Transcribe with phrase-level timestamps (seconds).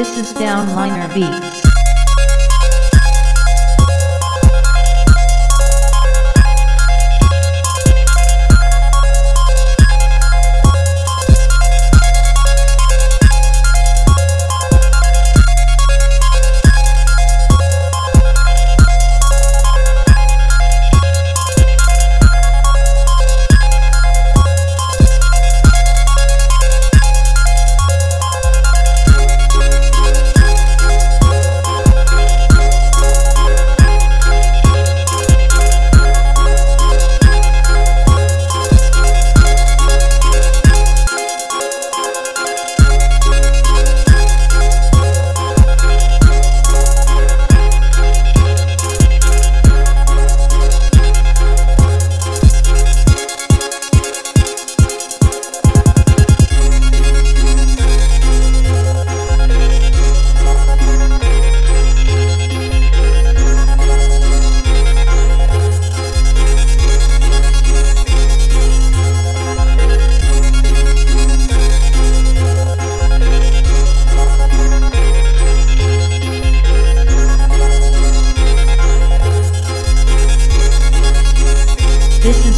[0.00, 1.59] This is Downliner Beats.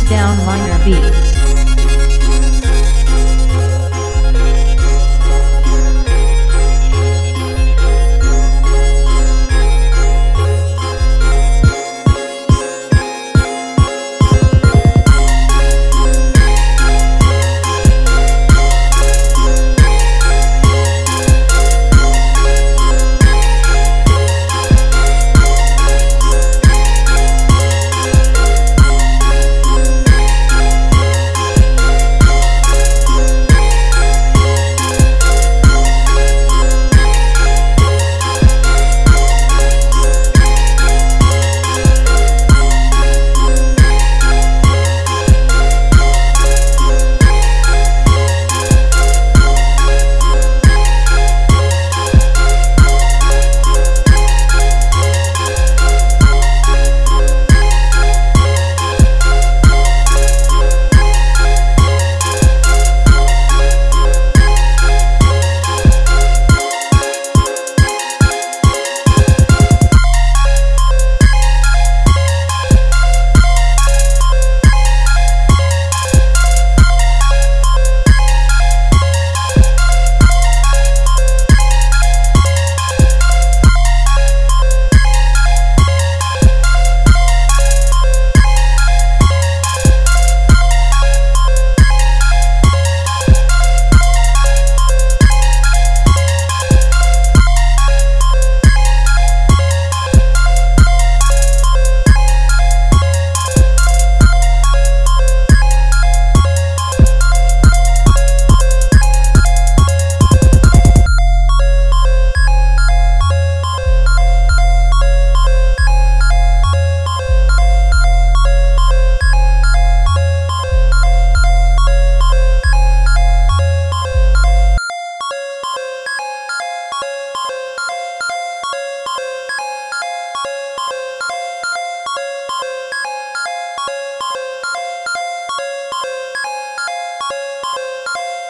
[0.08, 1.41] Downliner Beats.